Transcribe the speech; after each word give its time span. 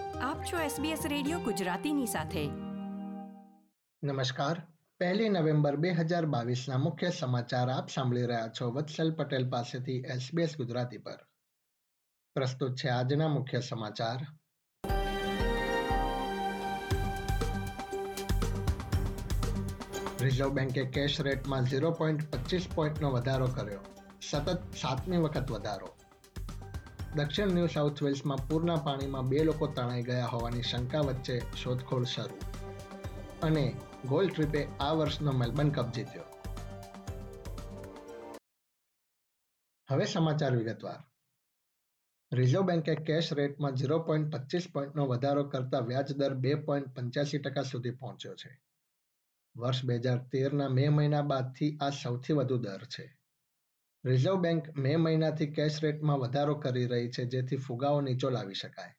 આપ 0.00 0.42
છો 0.44 0.56
SBS 0.56 0.98
radio 1.08 1.38
ગુજરાતીની 1.38 2.06
સાથે. 2.06 2.46
નમસ્કાર. 4.02 4.62
પહેલી 4.98 5.28
નવેમ્બર 5.28 5.76
બે 5.76 5.90
હજાર 5.90 6.26
બાવીસના 6.26 6.78
મુખ્ય 6.78 7.10
સમાચાર 7.10 7.70
આપ 7.70 7.88
સાંભળી 7.88 8.22
રહ્યા 8.22 8.48
છો 8.48 8.70
વત્સલ 8.70 9.14
પટેલ 9.14 9.50
પાસેથી 9.50 10.00
SBS 10.00 10.56
ગુજરાતી 10.56 10.98
પર. 10.98 11.18
પ્રસ્તુત 12.34 12.74
છે 12.74 12.88
આજના 12.88 13.28
મુખ્ય 13.28 13.60
સમાચાર. 13.60 14.26
રિઝર્વ 20.20 20.48
બેન્કે 20.48 20.84
કેશ 20.84 21.20
રેટમાં 21.20 21.64
ઝીરો 21.64 21.90
પોઈન્ટ 21.90 22.30
પચીસ 22.30 22.68
પોઈન્ટનો 22.74 23.10
વધારો 23.10 23.46
કર્યો. 23.46 23.80
સતત 24.30 24.74
સાતમી 24.74 25.16
વખત 25.16 25.50
વધારો. 25.50 26.01
દક્ષિણ 27.16 27.52
ન્યૂ 27.52 27.66
સાઉથ 27.66 28.02
વેલ્સમાં 28.02 28.38
પૂરના 28.48 28.76
પાણીમાં 28.76 29.28
બે 29.28 29.44
લોકો 29.44 29.66
તણાઈ 29.66 30.02
ગયા 30.02 30.26
હોવાની 30.26 30.62
શંકા 30.62 31.00
વચ્ચે 31.00 31.42
શોધખોળ 31.56 32.04
શરૂ. 32.04 32.36
અને 33.42 33.74
ગોલ 34.08 34.28
ટ્રીપે 34.28 34.68
આ 34.80 34.92
વર્ષનો 34.92 35.32
મેલબર્ન 35.32 35.70
કપ 35.70 35.92
જીત્યો. 35.92 36.22
હવે 39.90 40.04
સમાચાર 40.04 40.56
વિગતવાર. 40.56 40.96
રિઝર્વ 42.32 42.62
બેન્કે 42.62 42.94
કેશ 42.94 43.32
રેટમાં 43.32 43.74
ઝીરો 43.74 43.98
પોઈન્ટ 43.98 44.36
પચીસ 44.36 44.68
પોઈન્ટનો 44.72 45.06
વધારો 45.06 45.44
કરતા 45.44 45.78
વ્યાજ 45.78 46.12
દર 46.12 46.34
બે 46.34 46.54
પોઈન્ટ 46.54 46.88
પંચ્યાસી 46.88 47.38
ટકા 47.38 47.62
સુધી 47.62 47.90
પહોંચ્યો 47.90 48.34
છે. 48.34 48.60
વર્ષ 49.56 49.84
બે 49.84 49.96
હજાર 49.96 50.18
તેરના 50.18 50.68
મે 50.68 50.88
મહિના 50.88 51.22
બાદથી 51.22 51.78
આ 51.80 51.90
સૌથી 51.90 52.32
વધુ 52.32 52.56
દર 52.56 52.84
છે. 52.84 53.21
રિઝર્વ 54.04 54.40
બેન્ક 54.40 54.76
મે 54.76 54.96
મહિનાથી 54.96 55.46
કેશ 55.46 55.80
રેટમાં 55.82 56.18
વધારો 56.18 56.54
કરી 56.54 56.86
રહી 56.86 57.08
છે, 57.08 57.24
જેથી 57.24 57.56
ફુગાવો 57.56 58.00
નીચો 58.00 58.30
લાવી 58.30 58.54
શકાય. 58.54 58.94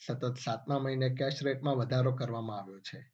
સતત 0.00 0.36
સાતમા 0.36 0.78
મહિને 0.78 1.10
કેશ 1.10 1.42
રેટમાં 1.42 1.76
વધારો 1.76 2.12
કરવામાં 2.12 2.58
આવ્યો 2.58 2.80
છે. 2.80 3.12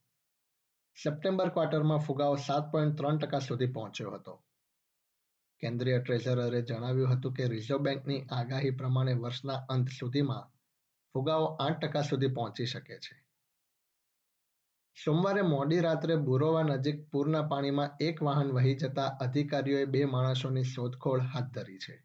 સપ્ટેમ્બર 0.97 1.49
ક્વાર્ટરમાં 1.49 1.99
ફુગાવો 1.99 2.37
સાત 2.37 2.73
પોઈન્ટ 2.73 2.97
ત્રણ 2.97 3.19
ટકા 3.19 3.39
સુધી 3.39 3.67
પહોંચ્યો 3.67 4.11
હતો. 4.11 4.45
કેન્દ્રીય 5.61 5.99
ટ્રેઝરરે 5.99 6.63
જણાવ્યું 6.63 7.17
હતું 7.17 7.33
કે 7.33 7.49
રિઝર્વ 7.49 7.79
બેન્કની 7.79 8.27
આગાહી 8.33 8.71
પ્રમાણે 8.71 9.15
વર્ષના 9.15 9.67
અંત 9.69 9.89
સુધીમાં 9.89 10.51
ફુગાવો 11.15 11.47
આઠ 11.47 11.81
ટકા 11.81 12.03
સુધી 12.03 12.29
પહોંચી 12.29 12.67
શકે 12.67 12.99
છે. 12.99 13.24
સોમવારે 14.97 15.43
મોડી 15.43 15.81
રાત્રે 15.85 16.17
બુરોવા 16.27 16.67
નજીક 16.67 16.99
પૂરના 17.11 17.47
પાણીમાં 17.53 17.95
એક 18.01 18.21
વાહન 18.27 18.51
વહી 18.57 18.75
જતા 18.83 19.07
અધિકારીઓએ 19.25 19.87
બે 19.95 20.03
માણસોની 20.13 20.71
શોધખોળ 20.73 21.25
હાથ 21.33 21.49
ધરી 21.55 21.79
છે. 21.79 21.97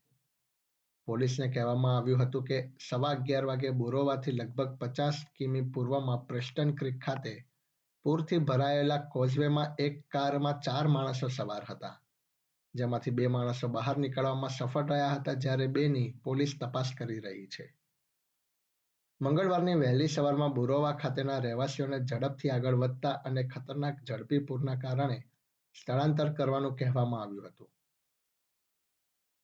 પોલીસને 1.07 1.47
કહેવામાં 1.47 1.97
આવ્યું 1.97 2.23
હતું 2.23 2.47
કે 2.49 2.57
સવા 2.87 3.13
અગિયાર 3.17 3.47
વાગે 3.51 3.71
બુરોવાથી 3.81 4.35
લગભગ 4.39 4.75
પચાસ 4.81 5.21
કિમી 5.37 5.69
પૂર્વમાં 5.73 6.25
પ્રેસ્ટન 6.27 6.75
ક્રિક 6.79 6.99
ખાતે 7.05 7.35
પૂરથી 8.05 8.43
ભરાયેલા 8.49 9.01
કોઝવેમાં 9.13 9.73
એક 9.79 10.03
કારમાં 10.07 10.61
ચાર 10.65 10.87
માણસો 10.87 11.29
સવાર 11.29 11.63
હતા. 11.71 11.95
જેમાંથી 12.75 13.11
બે 13.11 13.27
માણસો 13.27 13.67
બહાર 13.67 13.97
નીકળવામાં 13.97 14.55
સફળ 14.57 14.91
રહ્યા 14.93 15.17
હતા 15.19 15.41
જ્યારે 15.43 15.67
બેની 15.67 16.09
પોલીસ 16.23 16.57
તપાસ 16.59 16.95
કરી 16.97 17.19
રહી 17.19 17.47
છે. 17.47 17.65
મંગળવારની 19.21 19.75
વહેલી 19.75 20.07
સવારમાં 20.07 20.53
બુરોવા 20.53 20.91
ખાતેના 20.91 21.39
રહેવાસીઓને 21.39 21.97
ઝડપથી 21.99 22.49
આગળ 22.49 22.75
વધતા 22.75 23.11
અને 23.11 23.43
ખતરનાક 23.43 23.97
ઝડપી 24.07 24.39
પૂરના 24.39 24.75
કારણે 24.75 25.17
સ્થળાંતર 25.81 26.29
કરવાનું 26.33 26.75
કહેવામાં 26.75 27.21
આવ્યું 27.21 27.47
હતું. 27.47 27.71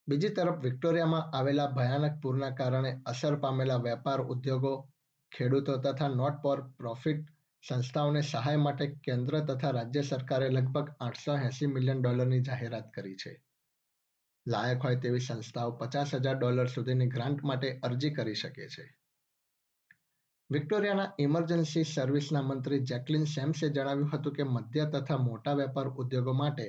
બીજી 0.09 0.29
તરફ 0.29 0.61
વિક્ટોરિયામાં 0.61 1.29
આવેલા 1.33 1.67
ભયાનક 1.67 2.21
પૂરના 2.21 2.49
કારણે 2.49 3.01
અસર 3.05 3.35
પામેલા 3.35 3.77
વેપાર 3.77 4.21
ઉદ્યોગો, 4.21 4.89
ખેડૂતો 5.31 5.77
તથા 5.77 6.07
નોટ 6.07 6.41
ફોર 6.41 6.61
પ્રોફિટ 6.77 7.25
સંસ્થાઓને 7.67 8.21
સહાય 8.21 8.55
માટે 8.55 8.87
કેન્દ્ર 8.87 9.39
તથા 9.39 9.69
રાજ્ય 9.69 10.01
સરકારે 10.01 10.49
લગભગ 10.49 10.89
આઠસો 10.99 11.37
એસી 11.37 11.67
મિલિયન 11.67 12.01
ડોલરની 12.01 12.41
જાહેરાત 12.41 12.93
કરી 12.93 13.15
છે. 13.15 13.41
લાયક 14.47 14.83
હોય 14.83 14.95
તેવી 14.95 15.19
સંસ્થાઓ 15.19 15.71
પચાસ 15.71 16.15
હજાર 16.15 16.37
ડોલર 16.37 16.65
સુધીની 16.65 17.07
ગ્રાન્ટ 17.07 17.43
માટે 17.43 17.79
અરજી 17.83 18.09
કરી 18.09 18.35
શકે 18.35 18.67
છે. 18.67 19.04
વિક્ટોરિયાના 20.50 21.13
ઇમરજન્સી 21.19 21.83
સર્વિસના 21.83 22.41
મંત્રી 22.41 22.85
જેકલિન 22.89 23.23
સેમ્સે 23.25 23.69
જણાવ્યું 23.69 24.11
હતું 24.11 24.33
કે 24.33 24.44
મધ્ય 24.44 24.85
તથા 24.85 25.17
મોટા 25.17 25.53
વેપાર 25.53 25.88
ઉદ્યોગો 26.01 26.33
માટે 26.33 26.67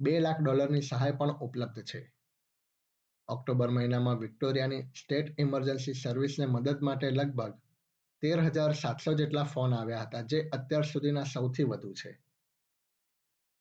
બે 0.00 0.20
લાખ 0.20 0.42
ડોલરની 0.42 0.82
સહાય 0.82 1.12
પણ 1.12 1.40
ઉપલબ્ધ 1.46 1.84
છે. 1.84 2.00
ઓક્ટોબર 3.28 3.70
મહિનામાં 3.70 4.20
વિક્ટોરિયાની 4.20 4.82
સ્ટેટ 5.00 5.32
ઇમરજન્સી 5.38 5.94
સર્વિસને 5.94 6.46
મદદ 6.46 6.78
માટે 6.80 7.10
લગભગ 7.10 7.56
તેર 8.22 8.44
હજાર 8.46 8.72
સાતસો 8.74 9.14
જેટલા 9.14 9.44
ફોન 9.44 9.72
આવ્યા 9.74 10.06
હતા, 10.06 10.22
જે 10.22 10.38
અત્યાર 10.52 10.86
સુધીના 10.92 11.24
સૌથી 11.24 11.64
વધુ 11.64 11.92
છે. 11.94 12.16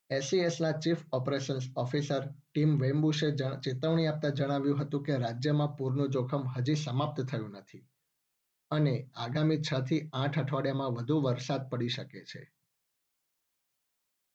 એસીએસના 0.10 0.72
ચીફ 0.72 1.04
ઓપરેશન્સ 1.14 1.66
ઓફિસર 1.76 2.24
ટીમ 2.30 2.80
વેમ્બુશે 2.82 3.36
ચેતવણી 3.64 4.08
આપતા 4.08 4.38
જણાવ્યું 4.40 4.82
હતું 4.82 5.04
કે 5.04 5.18
રાજ્યમાં 5.18 5.78
પૂરનું 5.78 6.10
જોખમ 6.10 6.44
હજી 6.56 6.76
સમાપ્ત 6.76 7.30
થયું 7.32 7.54
નથી. 7.60 7.88
અને 8.72 9.10
આગામી 9.16 9.58
છ 9.58 9.82
થી 9.82 10.10
આઠ 10.14 10.40
અઠવાડિયામાં 10.40 10.94
વધુ 10.94 11.22
વરસાદ 11.22 11.70
પડી 11.70 11.88
શકે 11.88 12.24
છે. 12.24 12.42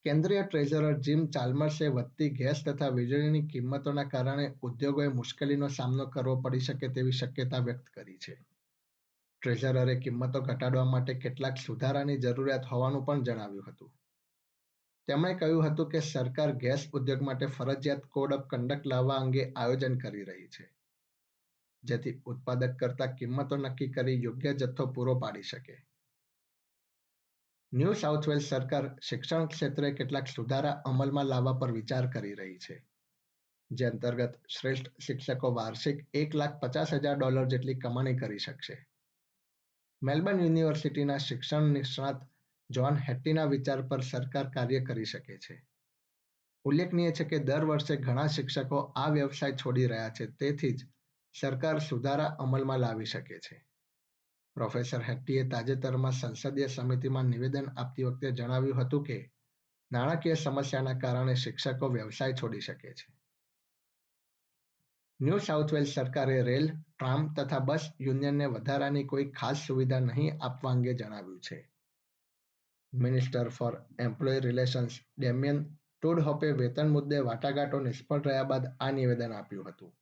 કેન્દ્રીય 0.05 0.43
ટ્રેઝરર 0.43 1.01
જીમ 1.01 1.27
ચાલ્મર્સે 1.27 1.89
વધતી 1.89 2.29
ગેસ 2.29 2.65
તથા 2.65 2.89
વીજળીની 2.89 3.43
કિંમતોના 3.43 4.05
કારણે 4.05 4.55
ઉદ્યોગોએ 4.63 5.09
મુશ્કેલીનો 5.09 5.69
સામનો 5.69 6.07
કરવો 6.07 6.37
પડી 6.37 6.61
શકે 6.61 6.89
તેવી 6.89 7.13
શક્યતા 7.13 7.59
વ્યક્ત 7.59 7.87
કરી 7.89 8.19
છે. 8.19 8.35
ટ્રેઝરરે 9.43 9.97
કિંમતો 9.97 10.41
ઘટાડવા 10.41 10.85
માટે 10.85 11.15
કેટલાક 11.15 11.57
સુધારાની 11.57 12.17
જરૂરિયાત 12.17 12.65
હોવાનું 12.65 13.05
પણ 13.05 13.23
જણાવ્યું 13.23 13.73
હતું. 13.73 13.93
તેમણે 15.09 15.35
કહ્યું 15.35 15.73
હતું 15.73 15.89
કે 15.89 16.01
સરકાર 16.01 16.53
ગેસ 16.53 16.89
ઉદ્યોગ 16.93 17.21
માટે 17.21 17.47
ફરજિયાત 17.47 18.07
કોડ 18.07 18.33
ઓફ 18.33 18.47
કન્ડક્ટ 18.47 18.87
લાવવા 18.87 19.17
અંગે 19.17 19.53
આયોજન 19.57 19.99
કરી 19.99 20.25
રહી 20.25 20.49
છે. 20.49 20.65
જેથી 21.85 22.23
ઉત્પાદક 22.27 22.77
કરતા 22.79 23.07
કિંમતો 23.07 23.57
નક્કી 23.57 23.89
કરી 23.89 24.23
યોગ્ય 24.23 24.55
જથ્થો 24.55 24.87
પૂરો 24.87 25.15
પાડી 25.15 25.43
શકે. 25.43 25.87
ન્યૂ 27.73 27.93
સાઉથ 27.93 28.29
વેલ્સ 28.29 28.49
સરકાર 28.49 28.97
શિક્ષણ 29.03 29.47
ક્ષેત્રે 29.47 29.93
કેટલાક 29.93 30.27
સુધારા 30.27 30.81
અમલમાં 30.85 31.27
લાવવા 31.27 31.53
પર 31.53 31.73
વિચાર 31.73 32.07
કરી 32.07 32.35
રહી 32.35 32.59
છે. 32.59 32.87
જે 33.71 33.85
અંતર્ગત 33.85 34.41
શ્રેષ્ઠ 34.49 34.91
શિક્ષકો 35.01 35.55
વાર્ષિક 35.55 36.07
એક 36.15 36.35
લાખ 36.35 36.61
પચાસ 36.61 36.95
હજાર 36.95 37.17
ડોલર 37.17 37.47
જેટલી 37.47 37.75
કમાણી 37.75 38.17
કરી 38.17 38.39
શકશે. 38.39 38.87
મેલબર્ન 40.03 40.41
યુનિવર્સિટીના 40.41 41.19
શિક્ષણ 41.19 41.63
નિષ્ણાત 41.63 42.23
જ્હોન 42.71 42.97
હેટ્ટીના 42.97 43.45
વિચાર 43.45 43.83
પર 43.83 44.01
સરકાર 44.01 44.51
કાર્ય 44.51 44.81
કરી 44.81 45.05
શકે 45.05 45.39
છે. 45.39 45.63
ઉલ્લેખનીય 46.65 47.13
છે 47.13 47.25
કે 47.25 47.39
દર 47.39 47.65
વર્ષે 47.65 47.97
ઘણા 47.97 48.27
શિક્ષકો 48.27 48.79
આ 48.97 49.09
વ્યવસાય 49.09 49.53
છોડી 49.53 49.87
રહ્યા 49.87 50.09
છે, 50.09 50.27
તેથી 50.27 50.73
જ 50.73 50.87
સરકાર 51.41 51.79
સુધારા 51.79 52.27
અમલમાં 52.27 52.79
લાવી 52.79 53.05
શકે 53.05 53.39
છે. 53.39 53.65
પ્રોફેસર 54.55 55.03
હેટ્ટીએ 55.03 55.49
તાજેતરમાં 55.49 56.13
સંસદીય 56.13 56.67
સમિતિમાં 56.67 57.25
નિવેદન 57.25 57.67
આપતી 57.77 58.03
વખતે 58.03 58.31
જણાવ્યું 58.31 58.81
હતું 58.81 59.05
કે, 59.05 59.33
નાણાકીય 59.93 60.35
સમસ્યાના 60.35 60.99
કારણે 60.99 61.35
શિક્ષકો 61.35 61.89
વ્યવસાય 61.89 62.33
છોડી 62.33 62.61
શકે 62.61 62.93
છે. 62.93 63.19
ન્યૂ 65.21 65.39
સાઉથ 65.39 65.75
સરકારે 65.75 66.43
રેલ, 66.43 66.73
ટ્રામ 66.99 67.35
તથા 67.35 67.59
બસ 67.59 67.93
યુનિયનને 68.01 68.47
વધારાની 68.47 69.05
કોઈ 69.05 69.31
ખાસ 69.31 69.67
સુવિધા 69.67 70.01
નહીં 70.01 70.39
આપવા 70.41 70.71
અંગે 70.71 70.95
જણાવ્યું 70.95 71.41
છે. 71.41 71.73
Minister 72.95 73.49
for 73.49 73.83
employ 73.99 74.41
relations 74.41 74.99
Damian 75.19 75.77
ટુડહોપે 76.03 76.53
વેતન 76.53 76.89
મુદ્દે 76.89 77.19
વાટાઘાટો 77.19 77.81
નિષ્ફળ 77.81 78.23
રહ્યા 78.23 78.43
બાદ 78.43 78.67
આ 78.81 78.91
નિવેદન 78.91 79.33
આપ્યું 79.33 79.69
હતું. 79.69 79.97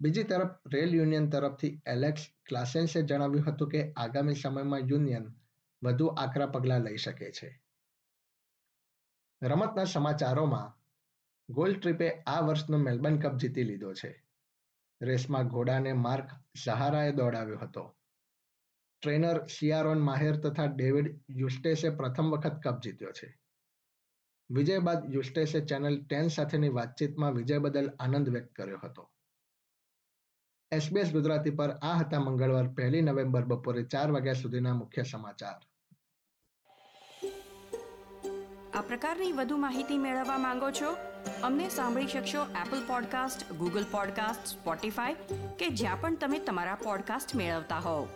બીજી 0.00 0.22
તરફ 0.22 0.48
રેલ 0.72 0.94
યુનિયન 0.94 1.30
તરફથી 1.30 1.82
એલેક્સ 1.86 2.26
ક્લાસેન્સે 2.46 3.02
જણાવ્યું 3.02 3.46
હતું 3.46 3.68
કે 3.68 3.92
આગામી 3.92 4.34
સમયમાં 4.34 4.78
યુનિયન 4.78 5.34
વધુ 5.82 6.06
આકરા 6.06 6.46
પગલાં 6.46 6.80
લઈ 6.80 6.96
શકે 6.96 7.32
છે. 7.32 7.62
રમતના 9.42 9.84
સમાચારોમાં 9.84 10.78
ગોલ્ડ 11.52 11.80
ટ્રીપે 11.80 12.10
આ 12.10 12.40
વર્ષનો 12.40 12.78
મેલબર્ન 12.78 13.18
કપ 13.18 13.34
જીતી 13.34 13.64
લીધો 13.64 13.94
છે. 13.94 14.26
રેસમાં 15.02 15.48
ઘોડાને 15.48 15.92
માર્ક 15.92 16.30
સહારાએ 16.64 17.12
દોડાવ્યો 17.12 17.58
હતો. 17.58 17.96
ટ્રેનર 19.02 19.46
સિયારોન 19.46 19.98
માહેર 19.98 20.36
તથા 20.36 20.64
ડેવિડ 20.64 21.20
યુસ્ટેસે 21.30 21.90
પ્રથમ 21.90 22.30
વખત 22.30 22.60
કપ 22.64 22.80
જીત્યો 22.84 23.12
છે. 23.12 23.38
વિજય 24.50 24.78
બાદ 24.78 25.14
યુસ્ટેસે 25.14 25.60
ચેનલ 25.60 26.04
ટેન 26.04 26.28
સાથેની 26.28 26.68
વાતચીતમાં 26.68 27.32
વિજય 27.32 27.58
બદલ 27.58 27.90
આનંદ 28.00 28.28
વ્યક્ત 28.28 28.52
કર્યો 28.52 28.80
હતો. 28.84 29.10
એસબીએસ 30.72 31.12
ગુજરાતી 31.12 31.50
પર 31.50 31.70
આ 31.70 31.94
હતા 31.98 32.20
મંગળવાર 32.20 32.68
પહેલી 32.68 33.00
નવેમ્બર 33.00 33.40
બપોરે 33.40 33.82
ચાર 33.82 34.10
વાગ્યા 34.10 34.32
સુધીના 34.32 34.74
મુખ્ય 34.74 35.02
સમાચાર. 35.02 35.58
આ 38.74 38.80
પ્રકારની 38.80 39.32
વધુ 39.32 39.56
માહિતી 39.56 39.98
મેળવવા 39.98 40.38
માંગો 40.38 40.70
છો? 40.70 40.96
અમને 41.42 41.68
સાંભળી 41.68 42.06
શકશો 42.06 42.42
Apple 42.42 42.86
podcast 42.86 43.52
Google 43.52 43.84
podcast 43.90 44.46
Spotify 44.46 45.14
કે 45.58 45.68
જ્યાં 45.68 46.00
પણ 46.00 46.16
તમે 46.16 46.38
તમારા 46.38 46.74
પોડકાસ્ટ 46.74 47.34
મેળવતા 47.34 47.78
હોવ. 47.78 48.08